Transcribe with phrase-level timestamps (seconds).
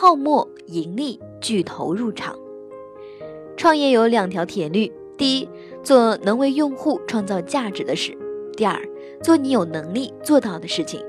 [0.00, 2.32] 泡沫盈利，巨头入场。
[3.56, 5.48] 创业有两条铁律：第一，
[5.82, 8.12] 做能为用户创造价值的事；
[8.56, 8.80] 第二，
[9.24, 11.04] 做你有能力做到的事情。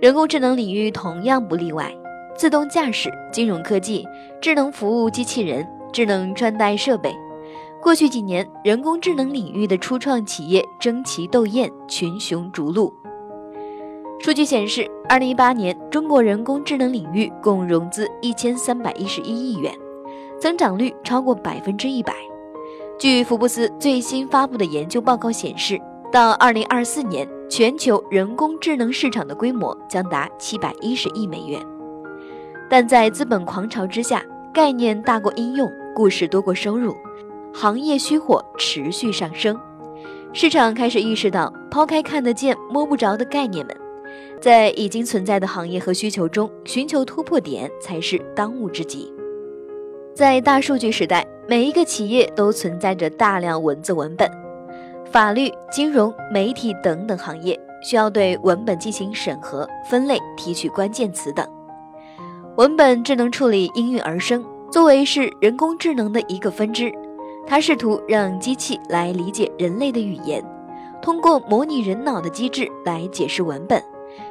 [0.00, 1.92] 人工智能领域同样不例外。
[2.36, 4.06] 自动驾驶、金融科技、
[4.40, 7.12] 智能服务机器人、智能穿戴设备，
[7.82, 12.94] 过去几年，人工智能领域的初创企业争奇斗艳，群雄逐鹿。
[14.22, 19.74] 数据显示，二零一八年中国人工智能领域共融资一千三百一十一亿元，
[20.38, 22.14] 增长率超过百分之一百。
[23.00, 25.76] 据福布斯最新发布的研究报告显示，
[26.12, 31.60] 到二零二四年，全球人工智能市场的规模将达七百一十亿美元。
[32.70, 34.24] 但在资本狂潮之下，
[34.54, 36.94] 概念大过应用，故事多过收入，
[37.52, 39.58] 行业虚火持续上升，
[40.32, 43.76] 市场开始意识到，抛开看得见摸不着的概念们。
[44.40, 49.12] 在已经存在的行业和需求中寻求突破点才是当务之急。
[50.14, 54.30] 在大数据时代，每一个企业都存在着大量文字文本，
[55.10, 61.46] 法律、金融、媒体等等行业需要对文本进行审核、分类、提取关键词等。
[62.56, 66.92] 文本智能处理应运而生，作为是人工智能的一个分支，
[67.46, 70.44] 它试图让机器来理解人类的语言，
[71.00, 73.82] 通过模拟人脑的机制来解释文本。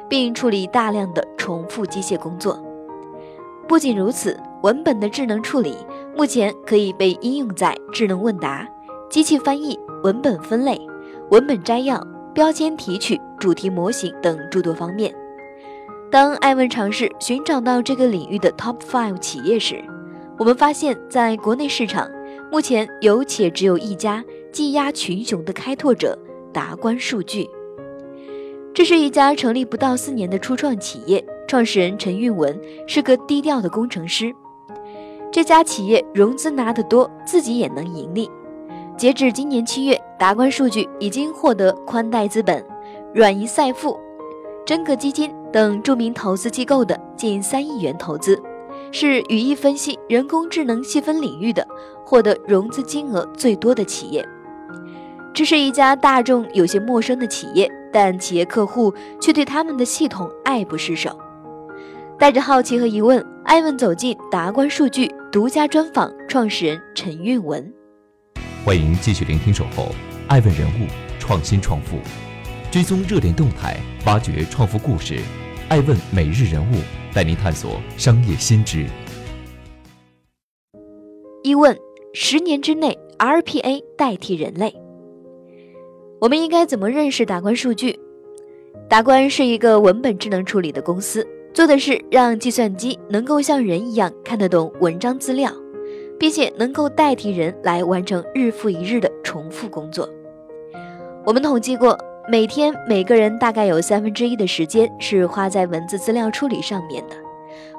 [0.08, 2.62] 并处理大量的重复机械工作。
[3.68, 5.76] 不仅如此，文本的智能处理
[6.16, 8.68] 目前可以被应用在智能问答、
[9.08, 10.80] 机器翻译、文本分类、
[11.30, 15.14] 文本摘要、标签提取、主题模型等诸多方面。
[16.10, 19.82] 当艾文尝试寻找到这个领域的 Top Five 企业时，
[20.38, 22.10] 我们发现，在国内市场
[22.50, 24.22] 目前有且只有一家
[24.52, 26.18] 技压群雄的开拓者——
[26.52, 27.48] 达观数据。
[28.74, 34.34] 这是一家成立不到四年的初创企业，创始人陈韵文是个低调的工程师。
[35.30, 38.30] 这家企业融资拿得多，自己也能盈利。
[38.96, 42.64] 截至今年七月，达观数据已经获得宽带资本、
[43.14, 43.98] 软银赛富、
[44.64, 48.40] 真格基金等著名投资机构的近三亿元投资，
[48.90, 51.66] 是语义分析、人工智能细分领域的
[52.06, 54.26] 获得融资金额最多的企业。
[55.34, 57.70] 这是一家大众有些陌生的企业。
[57.92, 61.18] 但企业客户却对他们的系统爱不释手。
[62.18, 67.72] 带着好奇和疑问，艾问走进达观数据独家专访创始人陈韵文。
[68.64, 69.88] 欢迎继续聆听《守候
[70.28, 70.86] 艾问人物
[71.18, 71.96] 创新创富》，
[72.70, 73.76] 追踪热点动态，
[74.06, 75.20] 挖掘创富故事。
[75.68, 76.76] 艾问每日人物
[77.12, 78.86] 带您探索商业新知。
[81.42, 81.76] 一问：
[82.14, 84.81] 十年之内，RPA 代替人类？
[86.22, 87.98] 我们应该怎么认识达观数据？
[88.88, 95.50] 达观是一个文本智能处理的公司，做的是让计算机能够像人一样看得懂文章资料，
[96.20, 100.08] 并且能够代替人来完成日复一日的重复工作。
[101.26, 101.98] 我们统计过，
[102.30, 107.16] 每天每个人大概有三分之一的时间是花在文字资料处理上面的，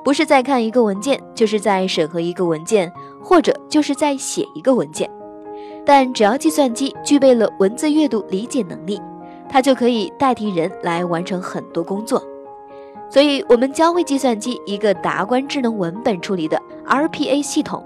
[0.04, 5.10] 不是在看一个文件，就是在审核一个文件，或者就是在写一个文件。
[5.86, 9.02] 但只要计算机具备了文字阅读理解能力，
[9.50, 12.24] 它就可以代替人来完成很多工作。
[13.10, 17.86] 所以，我们教会计算机一个达观智能文本处理的 RPA 系统，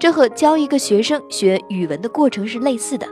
[0.00, 3.06] 这和教一个学生学语文的过程是类似的。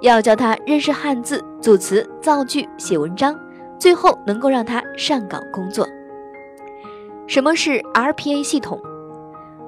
[0.00, 3.38] 要教他认识汉字、组词、造句、写文章，
[3.78, 5.88] 最后能够让他上岗工作。
[7.26, 8.80] 什么是 RPA 系统？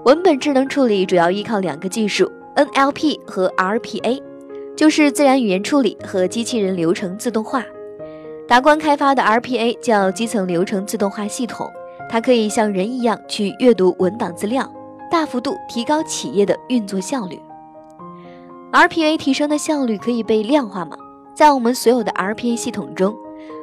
[0.04, 2.30] 文本智能处理主要依靠两个技术。
[2.56, 4.22] NLP 和 RPA
[4.76, 7.64] 就是自然语言处理和机器人流程自动化。
[8.46, 11.68] 达观开发的 RPA 叫基层流程自动化系统，
[12.08, 14.70] 它可以像人一样去阅读文档资料，
[15.10, 17.40] 大幅度提高企业的运作效率。
[18.72, 20.96] RPA 提升的效率可以被量化吗？
[21.34, 23.16] 在我们所有的 RPA 系统中，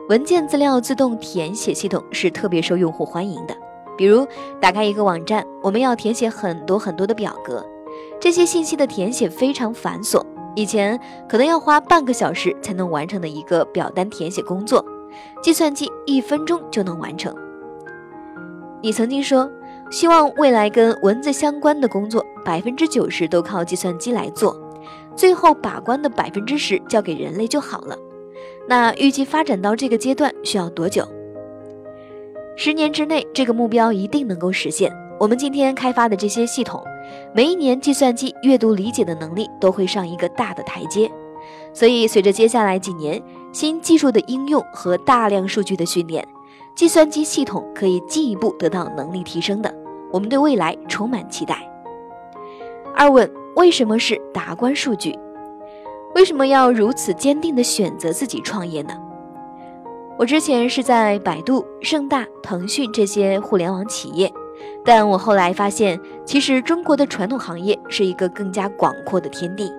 [0.10, 3.56] 文件资料自动填写系统是特别受用户欢迎的。
[3.98, 4.28] 比如，
[4.60, 7.66] 打开一个网站，我们要填写很多很多的表格。
[8.22, 10.24] 这些信息的填写非常繁琐，
[10.56, 10.98] 以前
[11.28, 14.86] 可能要花半个小时才能完成的一个表单填写工作，
[15.42, 17.36] 计算机一分钟就能完成。
[18.80, 19.50] 你曾经说
[19.90, 24.56] 希望未来跟文字相关的工作百分之九十都靠计算机来做，
[25.16, 27.98] 最后把关的百分之十交给人类就好了。
[28.70, 31.04] 那预计发展到这个阶段需要多久？
[32.56, 34.96] 十年之内，这个目标一定能够实现。
[35.22, 36.84] 我们今天开发的这些系统，
[37.32, 41.08] 每一年计算机阅读理解的能力都会上一个大的台阶。
[41.76, 43.22] 所以，随着接下来几年
[43.52, 46.28] 新技术的应用和大量数据的训练，
[46.74, 49.72] 计算机系统可以进一步得到能力提升的。
[50.12, 51.70] 我们对未来充满期待。
[52.96, 55.16] 二问：为什么是达观数据？
[56.16, 58.96] 为什么要如此坚定地选择自己创业呢？
[60.18, 64.34] 我之前是在百度、盛大、腾讯这些互联网企业，
[64.84, 69.72] 但我后来发现，其实中国的传统行业是一个更加广阔的天地。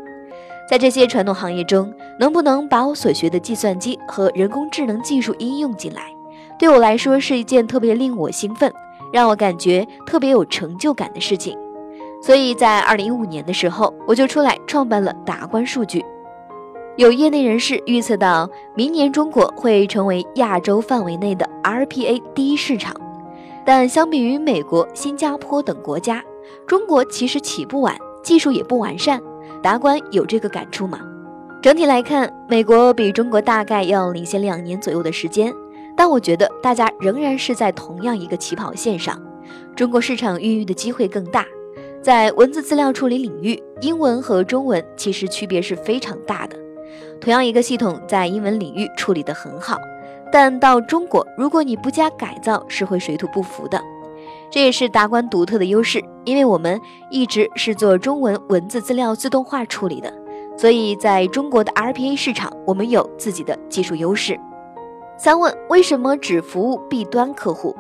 [0.71, 6.03] 在这些传统行业中，能不能把我所学的计算机和人工智能技术应用进来，
[6.59, 8.73] 对我来说是一件特别令我兴奋、
[9.13, 11.59] 让我感觉特别有成就感的事情。
[12.23, 16.03] 所以在二零一五年的时候，我就出来创办了达观数据。
[16.97, 22.95] 有业内人士预测到，明年中国会成为亚洲范围内的 RPA 第一市场。
[23.65, 26.23] 但相比于美国、新加坡等国家，
[26.67, 29.21] 中国其实起步晚，技术也不完善。
[29.63, 31.01] 达观有这个感触吗？
[31.63, 35.55] 整体来看，美国比中国大概要领先两年左右的时间，
[35.97, 39.17] 但我觉得大家仍然是在同样一个起跑线上。
[39.77, 41.47] 中国市场孕育的机会更大，
[42.03, 46.57] 在文字资料处理领域，英文和中文其实区别是非常大的。
[47.21, 49.79] 同样一个系统在英文领域处理得很好，
[50.33, 53.79] 但到中国，如果你不加改造，是会水土不服的。
[54.51, 56.81] 这也是达观独特的优势，因为我们
[57.11, 60.13] 一直是做中文文字资料自动化处理的，
[60.57, 64.41] 所以在中国的 RPA 市场，我们有自己的技术优势。
[65.19, 67.77] 三问：为什么只服务 B 端客户？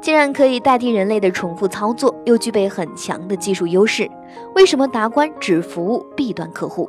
[0.00, 4.10] 既然可以代替人类的重复操作，又具备很强的技术优势，
[4.54, 6.88] 为什么达观只服务 B 端客户？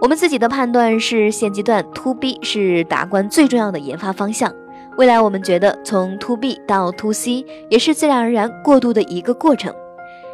[0.00, 4.54] 我们自己的判断是，现阶段 To B 是达观最重要的研发方向。
[4.96, 9.74] 未来我们觉得，从 To B 到 To C 也是自然而然过渡的一个过程。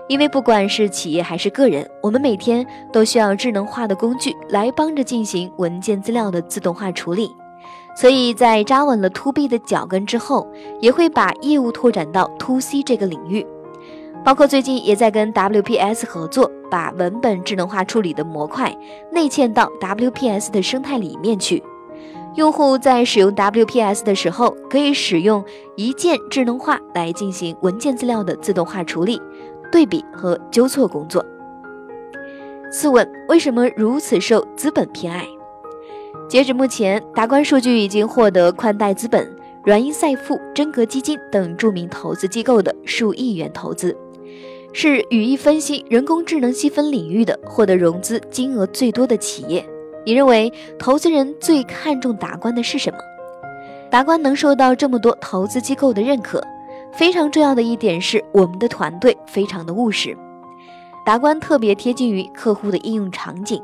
[0.06, 7.34] 因为不管是企业还是个人，我们每天都需要智能化的工具来帮着进行文件资料的自动化处理。
[7.96, 10.46] 所以在扎稳了 To B 的脚跟之后，
[10.82, 13.46] 也会把业务拓展到 To C 这个领域。
[14.25, 18.75] 包括最近也在跟 WPS 合作，把文本智能化处理的模块
[19.12, 21.62] 内嵌到 WPS 的生态里面去。
[22.35, 25.44] 用户在使用 WPS 的时候，可以使用
[25.76, 29.21] 一键智能化来进行文件资料的自动化处理、
[29.71, 31.25] 对比和纠错工作。
[32.73, 35.29] 四问：为什么如此受资本偏爱？
[36.29, 39.31] 截止目前，达观数据已经获得宽带资本、
[39.62, 43.97] 软银赛富、真格基金等著名投资机构的数亿元投资。
[44.76, 49.65] 是语义分析、人工智能细分领域的获得融资金额最多的企业。
[50.05, 52.99] 你认为投资人最看重达观的是什么？
[53.88, 56.44] 达观能受到这么多投资机构的认可，
[56.93, 60.19] 非常重要的一点是我们的团队非常的务实。
[61.06, 63.62] 达观特别贴近于客户的应用场景，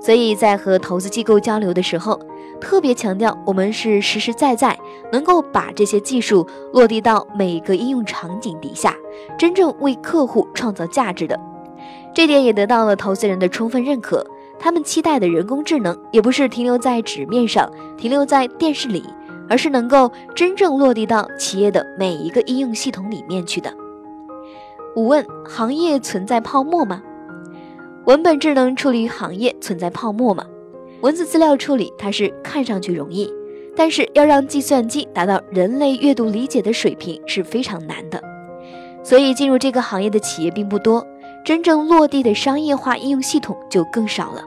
[0.00, 2.18] 所以在和投资机构交流的时候。
[2.60, 4.78] 特别强调，我们是实实在在
[5.10, 8.94] 能够把这些技术落地到每个应用场景底下，
[9.38, 11.40] 真正为客户创造价值的。
[12.12, 14.26] 这点也得到了投资人的充分认可。
[14.58, 17.66] 他们期待的人工智能，也不是停留在纸面上，
[17.96, 19.02] 停留在电视里，
[19.48, 23.72] 而是能够真正落地到企业的每一个应用系统里面去的。
[24.96, 27.00] 五问：行业存在泡沫吗？
[28.10, 30.44] 文本智能处理行业存在泡沫吗？
[31.00, 33.32] 文字资料处理，它是看上去容易，
[33.76, 38.20] 但是要让计算机达到人类阅读理解的水平是非常难的。
[39.04, 41.06] 所以进入这个行业的企业并不多，
[41.44, 44.42] 真正落地的商业化应用系统就更少了。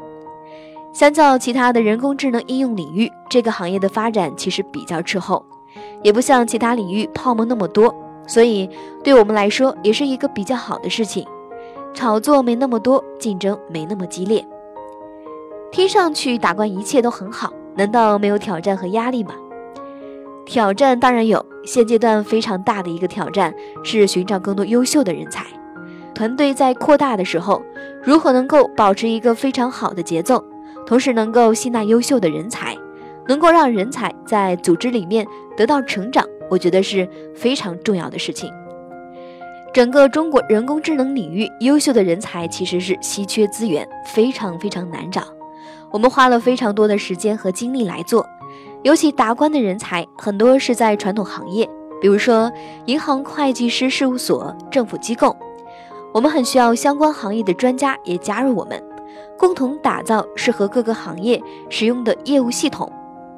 [0.93, 5.41] 相较其他的人工智能应用领域，这个行业的发展其实比较滞后，
[6.03, 7.95] 也不像其他领域泡沫那么多，
[8.27, 8.69] 所以
[9.05, 11.25] 对我们来说也是一个比较好的事情。
[11.93, 14.45] 炒作没那么多，竞争没那么激烈。
[15.71, 19.33] 听上去打官一切都很好，难道没有挑战和压力吗？
[20.45, 25.45] 挑战当然有，现阶段非常大的一个挑战是寻找更多优秀的人才。
[26.13, 27.61] 团队在扩大的时候，
[28.03, 30.43] 如何能够保持一个非常好的节奏，
[30.85, 32.77] 同时能够吸纳优秀的人才，
[33.27, 38.51] 能够让人才在组织里面得到成长，我觉得是非常重要的事情。
[39.73, 45.23] 整个中国人工智能领域，优秀的人才其实是稀缺资源，非常非常难找。
[45.89, 48.23] 我们花了非常多的时间和精力来做，
[48.83, 51.67] 尤其达观的人才很多是在传统行业，
[51.99, 52.51] 比如说
[52.85, 55.35] 银行、会计师事务所、政府机构。
[56.13, 58.79] 我们很需要相关行业的专家也加入我们，
[59.39, 62.91] 共同打造适合各个行业使用的业务系统。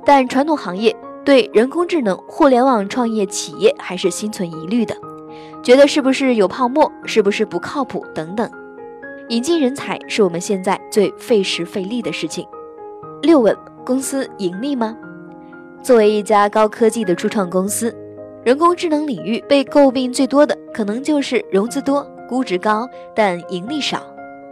[0.04, 4.94] 但传统行业对人工智能、互联网创业企业还是心存疑虑的，
[5.64, 8.50] 觉得是不是有泡沫，是不是不靠谱等等。
[9.30, 12.46] 引进人才是我们现在最费时费力的事情。
[13.22, 14.96] 六问：公司盈利吗？
[15.82, 17.96] 作为一家高科技的初创公司，
[18.44, 22.06] 人工智能领域被诟病最多的可能就是融资多。
[22.28, 24.02] 估值高，但盈利少。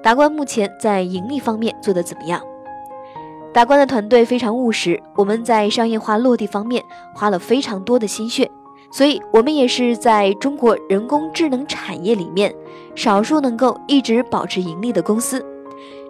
[0.04, 2.40] 达观目前在盈利方面做得怎么样？
[3.52, 6.84] 达观的团队非常务实，我们在商业化落地方面
[7.16, 8.50] 花了非常多的心血，
[8.94, 12.54] 所以我们也是在中国人工智能产业里面
[12.94, 15.44] 少数能够一直保持盈利的公司。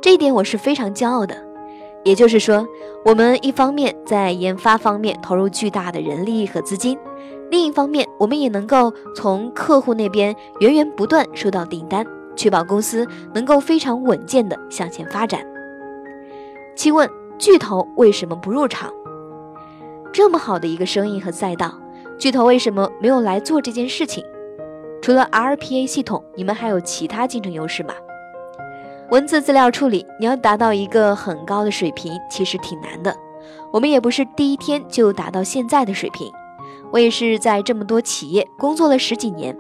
[0.02, 1.34] 这一点我是非常骄傲的。
[2.04, 2.68] 也就是说，
[3.06, 6.98] 我们一方面在研发方面投入巨大的人力和资金。
[7.50, 15.40] 另一方面，我们也能够从客户那边源源不断收到订单，确保公司能够非常稳健的向前发展。
[16.76, 18.92] 七问：巨头为什么不入场？
[20.12, 21.74] 这么好的一个生意和赛道，
[22.18, 24.24] 巨头为什么没有来做这件事情？
[25.02, 27.94] 除了 RPA 系统，你们还有其他竞争优势吗？
[29.12, 33.14] 文字资料处理，你要达到一个很高的水平，其实挺难的。
[33.72, 36.32] 我们也不是第一天就达到现在的水平。
[36.92, 39.56] 我也是在这么多企业工作了十几年，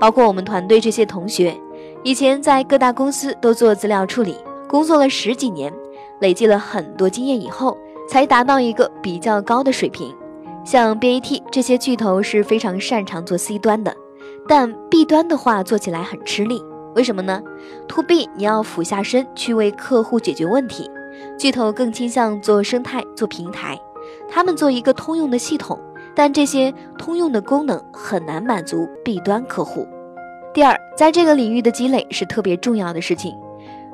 [0.00, 1.56] 包括我们团队这些同学，
[2.02, 4.34] 以前在各大公司都做资料处理，
[4.68, 5.72] 工作了十几年，
[6.20, 7.78] 累积了很多经验以后，
[8.08, 10.12] 才达到一个比较高的水平。
[10.70, 13.92] 像 BAT 这些巨头是非常擅长做 C 端的，
[14.46, 16.62] 但 B 端的话做起来很吃力。
[16.94, 17.42] 为什么呢
[17.88, 20.88] ？To B 你要俯下身去为客户解决问题，
[21.36, 23.76] 巨头更倾向做生态、做平台，
[24.28, 25.76] 他们做一个通用的系统。
[26.14, 29.88] 但这些通用的功能很难满足 B 端客户。
[30.54, 33.36] 第二，在这个领域的积累是特别重要的事情。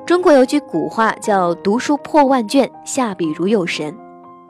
[0.05, 3.91] 中国有句古话叫“读书破万卷，下笔如有神”。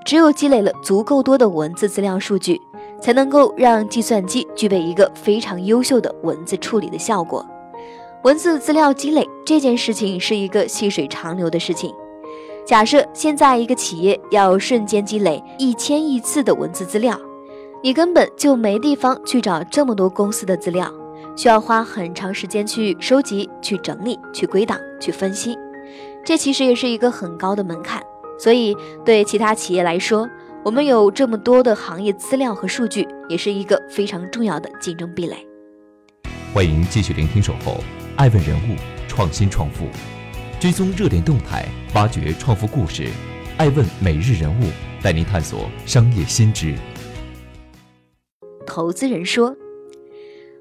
[0.07, 2.61] 只有积累了足够多的文字资料数据，
[3.01, 7.45] 才能够让计算机具备一个非常优秀的文字处理的效果。
[8.23, 11.93] 文字资料积累这件事情是一个细水长流的事情。
[12.65, 17.19] 假设现在一个企业要瞬间积累一千亿次的文字资料。
[17.83, 20.89] 你根本就没地方去找这么多公司的资料，
[21.35, 25.57] 需要花很长时间去收集、去整理、去归档、去分析，
[26.23, 28.01] 这其实也是一个很高的门槛。
[28.37, 30.29] 所以，对其他企业来说，
[30.63, 35.37] 我们有这么多的行业资料和数据，也是一个非常重要的竞争壁垒。
[36.53, 37.83] 欢迎继续聆听《守候
[38.15, 38.75] 爱问人物
[39.07, 39.85] 创新创富》，
[40.59, 43.07] 追踪热点动态，挖掘创富故事。
[43.57, 44.65] 爱问每日人物
[45.01, 46.75] 带您探索商业新知。
[48.67, 49.55] 投资人说，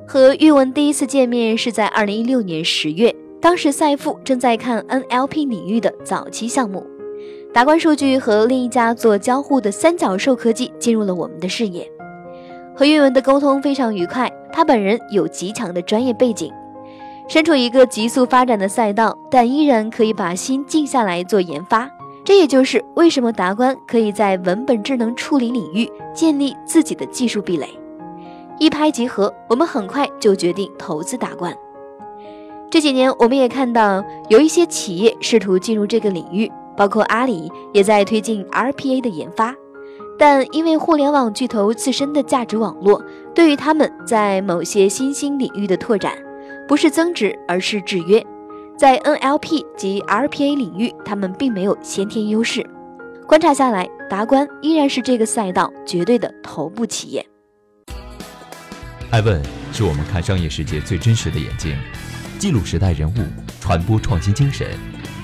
[0.06, 6.86] 和玉文第一次见面是在二零一六年十月，当时赛富正在看 NLP 领域的早期项目，
[7.56, 11.90] 达观数据和另一家做交互的三角兽科技进入了我们的视野。
[12.74, 16.52] 和玉文的沟通非常愉快，他本人有极强的专业背景，
[17.26, 21.88] 身处一个急速发展的赛道，但依然可以把心静下来做研发。
[22.26, 27.66] 这也就是为什么达观可以在文本智能处理领域建立自己的技术壁垒。
[28.58, 31.56] 一拍即合，我们很快就决定投资达观。
[32.68, 39.54] 这几年，我们也看到有一些企业试图进入这个领域，包括阿里也在推进 RPA 的研发。
[40.18, 43.04] 但因为互联网巨头自身的价值网络，
[43.34, 46.16] 对于他们在某些新兴领域的拓展，
[46.66, 48.24] 不是增值，而是制约。
[48.78, 52.66] 在 NLP 及 RPA 领域，他们并没有先天优势。
[53.26, 57.26] 观察下来，达观依然是这个赛道绝对的头部企业。
[59.10, 59.42] 爱问
[59.72, 61.76] 是我们看商业世界最真实的眼睛，
[62.38, 63.14] 记录时代人物，
[63.60, 64.66] 传播创新精神，